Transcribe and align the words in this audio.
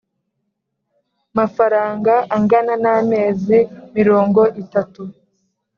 Mafaranga 1.37 2.13
angana 2.35 2.73
n 2.83 2.85
amezi 2.97 3.57
mirongo 3.95 4.41
itatu 4.63 5.01